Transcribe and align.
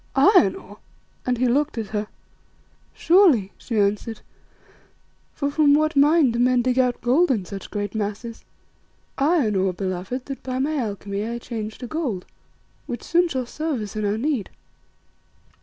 "Iron 0.15 0.55
ore?" 0.55 0.77
and 1.27 1.37
he 1.37 1.45
looked 1.47 1.77
at 1.77 1.89
her. 1.89 2.07
"Surely," 2.91 3.51
she 3.59 3.77
answered, 3.79 4.21
"for 5.31 5.51
from 5.51 5.75
what 5.75 5.95
mine 5.95 6.31
do 6.31 6.39
men 6.39 6.63
dig 6.63 6.79
out 6.79 6.99
gold 7.01 7.29
in 7.29 7.45
such 7.45 7.69
great 7.69 7.93
masses? 7.93 8.43
Iron 9.19 9.55
ore, 9.55 9.73
beloved, 9.73 10.25
that 10.25 10.41
by 10.41 10.57
my 10.57 10.75
alchemy 10.79 11.23
I 11.23 11.37
change 11.37 11.77
to 11.77 11.85
gold, 11.85 12.25
which 12.87 13.03
soon 13.03 13.27
shall 13.27 13.45
serve 13.45 13.79
us 13.79 13.95
in 13.95 14.03
our 14.03 14.17
need." 14.17 14.49